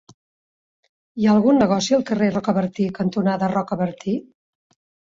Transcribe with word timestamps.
Hi 1.19 1.27
ha 1.27 1.35
algun 1.35 1.61
negoci 1.65 1.97
al 1.99 2.07
carrer 2.09 2.31
Rocabertí 2.39 2.91
cantonada 2.99 3.55
Rocabertí? 3.57 4.21